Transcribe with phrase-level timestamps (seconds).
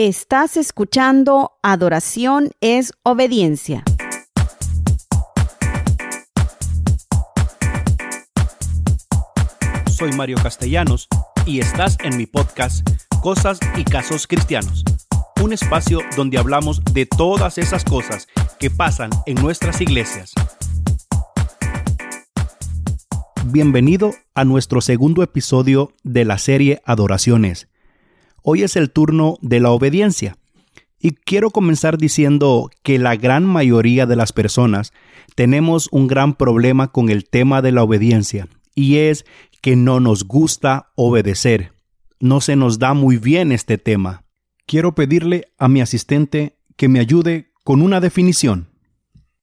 [0.00, 3.82] Estás escuchando Adoración es Obediencia.
[9.90, 11.08] Soy Mario Castellanos
[11.46, 12.88] y estás en mi podcast
[13.20, 14.84] Cosas y Casos Cristianos,
[15.42, 18.28] un espacio donde hablamos de todas esas cosas
[18.60, 20.32] que pasan en nuestras iglesias.
[23.46, 27.66] Bienvenido a nuestro segundo episodio de la serie Adoraciones
[28.42, 30.36] Hoy es el turno de la obediencia.
[31.00, 34.92] Y quiero comenzar diciendo que la gran mayoría de las personas
[35.34, 39.24] tenemos un gran problema con el tema de la obediencia, y es
[39.60, 41.72] que no nos gusta obedecer.
[42.20, 44.24] No se nos da muy bien este tema.
[44.66, 48.68] Quiero pedirle a mi asistente que me ayude con una definición.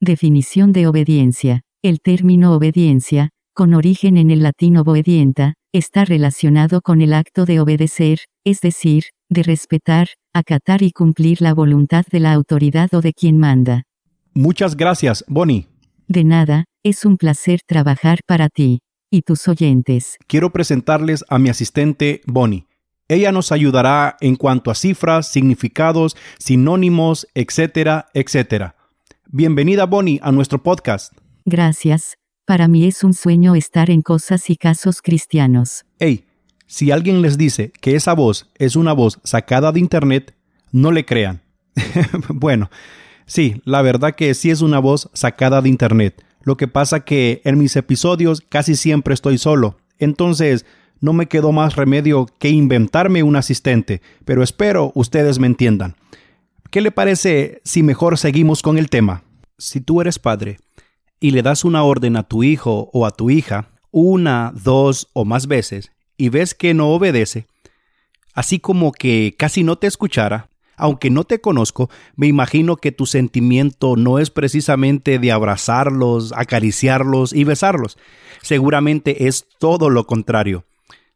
[0.00, 1.62] Definición de obediencia.
[1.82, 7.60] El término obediencia, con origen en el latín obedienta, está relacionado con el acto de
[7.60, 13.12] obedecer, es decir, de respetar, acatar y cumplir la voluntad de la autoridad o de
[13.14, 13.84] quien manda.
[14.34, 15.66] Muchas gracias, Bonnie.
[16.08, 20.18] De nada, es un placer trabajar para ti y tus oyentes.
[20.26, 22.66] Quiero presentarles a mi asistente, Bonnie.
[23.08, 28.76] Ella nos ayudará en cuanto a cifras, significados, sinónimos, etcétera, etcétera.
[29.28, 31.12] Bienvenida, Bonnie, a nuestro podcast.
[31.44, 35.84] Gracias, para mí es un sueño estar en cosas y casos cristianos.
[35.98, 36.26] Hey,
[36.66, 40.34] si alguien les dice que esa voz es una voz sacada de Internet,
[40.72, 41.42] no le crean.
[42.28, 42.70] bueno,
[43.26, 46.24] sí, la verdad que sí es una voz sacada de Internet.
[46.42, 49.76] Lo que pasa que en mis episodios casi siempre estoy solo.
[49.98, 50.66] Entonces,
[51.00, 55.94] no me quedó más remedio que inventarme un asistente, pero espero ustedes me entiendan.
[56.70, 59.22] ¿Qué le parece si mejor seguimos con el tema?
[59.58, 60.58] Si tú eres padre
[61.22, 65.24] y le das una orden a tu hijo o a tu hija una, dos o
[65.24, 67.46] más veces y ves que no obedece,
[68.34, 73.06] así como que casi no te escuchara, aunque no te conozco, me imagino que tu
[73.06, 77.98] sentimiento no es precisamente de abrazarlos, acariciarlos y besarlos.
[78.40, 80.64] Seguramente es todo lo contrario.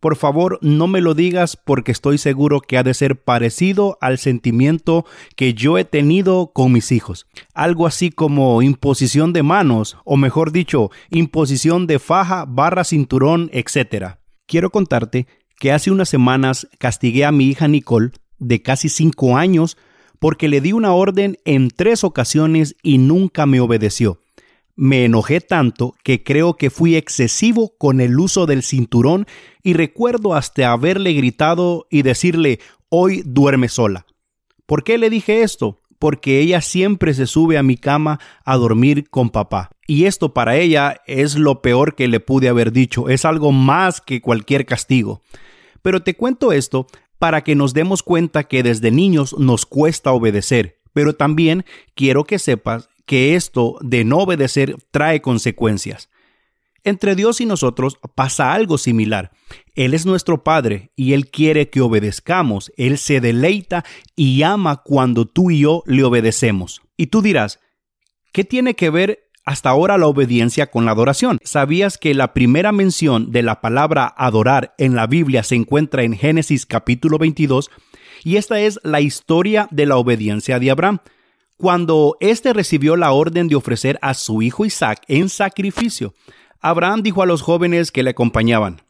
[0.00, 4.16] Por favor, no me lo digas porque estoy seguro que ha de ser parecido al
[4.16, 5.04] sentimiento
[5.36, 7.26] que yo he tenido con mis hijos.
[7.52, 14.16] Algo así como imposición de manos, o mejor dicho, imposición de faja, barra, cinturón, etc.
[14.46, 15.26] Quiero contarte
[15.58, 19.76] que hace unas semanas castigué a mi hija Nicole, de casi cinco años,
[20.18, 24.18] porque le di una orden en tres ocasiones y nunca me obedeció
[24.76, 29.26] me enojé tanto que creo que fui excesivo con el uso del cinturón
[29.62, 34.06] y recuerdo hasta haberle gritado y decirle hoy duerme sola.
[34.66, 35.78] ¿Por qué le dije esto?
[35.98, 39.70] Porque ella siempre se sube a mi cama a dormir con papá.
[39.86, 44.00] Y esto para ella es lo peor que le pude haber dicho, es algo más
[44.00, 45.22] que cualquier castigo.
[45.82, 46.86] Pero te cuento esto
[47.18, 51.64] para que nos demos cuenta que desde niños nos cuesta obedecer, pero también
[51.94, 56.10] quiero que sepas que esto de no obedecer trae consecuencias.
[56.84, 59.32] Entre Dios y nosotros pasa algo similar.
[59.74, 62.70] Él es nuestro Padre y Él quiere que obedezcamos.
[62.76, 63.84] Él se deleita
[64.14, 66.82] y ama cuando tú y yo le obedecemos.
[66.96, 67.58] Y tú dirás,
[68.32, 71.40] ¿qué tiene que ver hasta ahora la obediencia con la adoración?
[71.42, 76.16] ¿Sabías que la primera mención de la palabra adorar en la Biblia se encuentra en
[76.16, 77.72] Génesis capítulo 22?
[78.22, 81.00] Y esta es la historia de la obediencia de Abraham
[81.60, 86.14] cuando éste recibió la orden de ofrecer a su hijo Isaac en sacrificio,
[86.58, 88.80] Abraham dijo a los jóvenes que le acompañaban,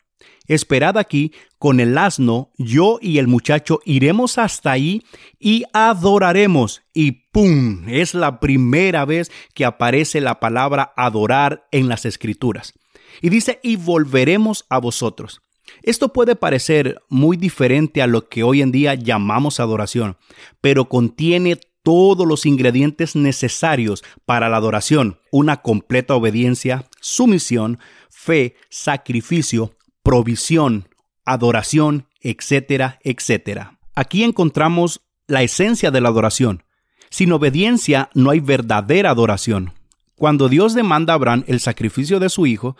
[0.46, 5.02] Esperad aquí con el asno, yo y el muchacho iremos hasta ahí
[5.38, 6.82] y adoraremos.
[6.94, 7.88] Y ¡pum!
[7.88, 12.74] Es la primera vez que aparece la palabra adorar en las escrituras.
[13.20, 15.40] Y dice, y volveremos a vosotros.
[15.82, 20.16] Esto puede parecer muy diferente a lo que hoy en día llamamos adoración,
[20.60, 27.78] pero contiene todos los ingredientes necesarios para la adoración, una completa obediencia, sumisión,
[28.10, 30.88] fe, sacrificio, provisión,
[31.24, 33.78] adoración, etcétera, etcétera.
[33.94, 36.64] Aquí encontramos la esencia de la adoración.
[37.10, 39.72] Sin obediencia no hay verdadera adoración.
[40.16, 42.76] Cuando Dios demanda a Abraham el sacrificio de su hijo,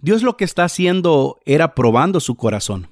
[0.00, 2.88] Dios lo que está haciendo era probando su corazón.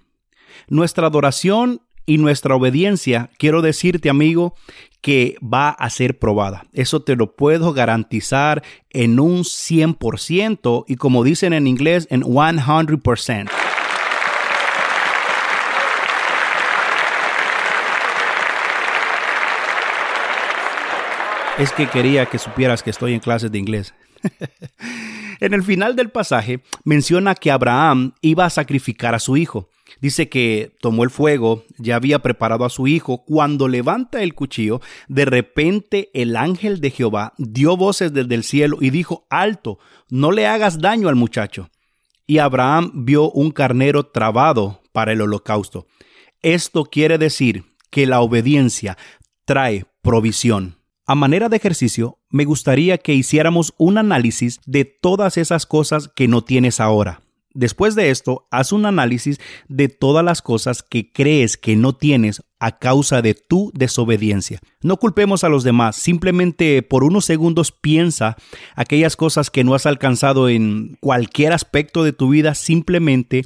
[0.68, 4.56] Nuestra adoración y nuestra obediencia, quiero decirte amigo,
[5.00, 6.64] que va a ser probada.
[6.72, 13.48] Eso te lo puedo garantizar en un 100% y como dicen en inglés, en 100%.
[21.58, 23.94] Es que quería que supieras que estoy en clases de inglés.
[25.40, 29.68] en el final del pasaje menciona que Abraham iba a sacrificar a su hijo.
[30.00, 33.24] Dice que tomó el fuego, ya había preparado a su hijo.
[33.24, 38.78] Cuando levanta el cuchillo, de repente el ángel de Jehová dio voces desde el cielo
[38.80, 39.78] y dijo, alto,
[40.08, 41.70] no le hagas daño al muchacho.
[42.26, 45.86] Y Abraham vio un carnero trabado para el holocausto.
[46.42, 48.96] Esto quiere decir que la obediencia
[49.44, 50.76] trae provisión.
[51.06, 56.28] A manera de ejercicio, me gustaría que hiciéramos un análisis de todas esas cosas que
[56.28, 57.20] no tienes ahora.
[57.52, 62.42] Después de esto, haz un análisis de todas las cosas que crees que no tienes
[62.60, 64.60] a causa de tu desobediencia.
[64.82, 68.36] No culpemos a los demás, simplemente por unos segundos piensa
[68.76, 73.42] aquellas cosas que no has alcanzado en cualquier aspecto de tu vida simplemente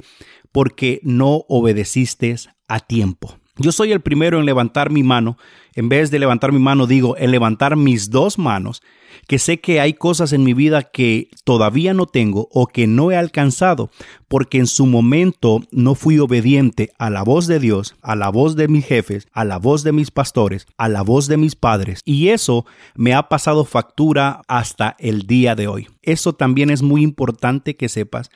[0.51, 2.35] porque no obedeciste
[2.67, 3.39] a tiempo.
[3.57, 5.37] Yo soy el primero en levantar mi mano.
[5.75, 8.81] En vez de levantar mi mano, digo, en levantar mis dos manos,
[9.27, 13.11] que sé que hay cosas en mi vida que todavía no tengo o que no
[13.11, 13.89] he alcanzado,
[14.27, 18.55] porque en su momento no fui obediente a la voz de Dios, a la voz
[18.55, 22.01] de mis jefes, a la voz de mis pastores, a la voz de mis padres.
[22.05, 22.65] Y eso
[22.95, 25.87] me ha pasado factura hasta el día de hoy.
[26.01, 28.29] Eso también es muy importante que sepas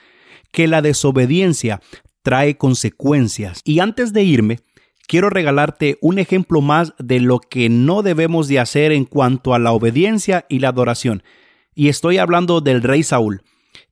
[0.51, 1.81] que la desobediencia
[2.21, 3.61] trae consecuencias.
[3.63, 4.59] Y antes de irme,
[5.09, 9.59] quiero regalarte un ejemplo más de lo que no debemos de hacer en cuanto a
[9.59, 11.23] la obediencia y la adoración.
[11.73, 13.41] Y estoy hablando del rey Saúl.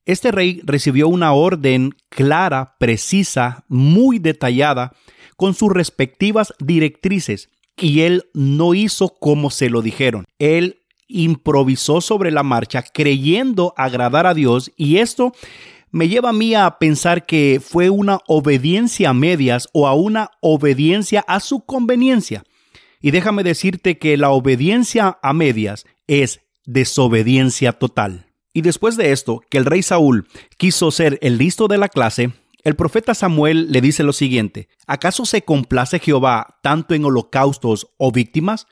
[0.06, 4.94] Este rey recibió una orden clara, precisa, muy detallada,
[5.36, 10.25] con sus respectivas directrices, y él no hizo como se lo dijeron.
[10.38, 15.31] Él improvisó sobre la marcha creyendo agradar a Dios y esto
[15.92, 20.31] me lleva a mí a pensar que fue una obediencia a medias o a una
[20.42, 22.44] obediencia a su conveniencia.
[23.01, 28.28] Y déjame decirte que la obediencia a medias es desobediencia total.
[28.54, 32.31] Y después de esto, que el rey Saúl quiso ser el listo de la clase,
[32.63, 38.12] el profeta Samuel le dice lo siguiente, ¿acaso se complace Jehová tanto en holocaustos o
[38.12, 38.68] víctimas?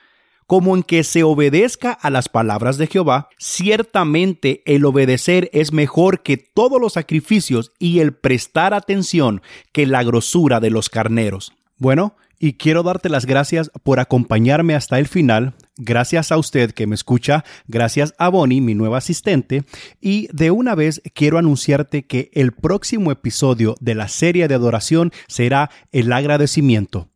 [0.47, 6.21] Como en que se obedezca a las palabras de Jehová, ciertamente el obedecer es mejor
[6.21, 11.53] que todos los sacrificios y el prestar atención que la grosura de los carneros.
[11.77, 15.55] Bueno, y quiero darte las gracias por acompañarme hasta el final.
[15.77, 19.63] Gracias a usted que me escucha, gracias a Bonnie, mi nueva asistente,
[19.99, 25.11] y de una vez quiero anunciarte que el próximo episodio de la serie de adoración
[25.27, 27.09] será el agradecimiento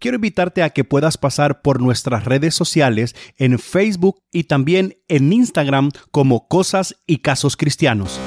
[0.00, 5.32] quiero invitarte a que puedas pasar por nuestras redes sociales en Facebook y también en
[5.32, 8.18] Instagram como Cosas y Casos Cristianos.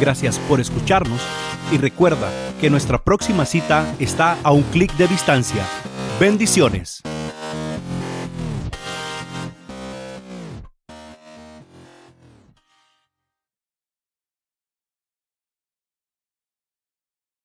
[0.00, 1.20] Gracias por escucharnos
[1.72, 2.30] y recuerda
[2.60, 5.64] que nuestra próxima cita está a un clic de distancia.
[6.20, 7.02] Bendiciones.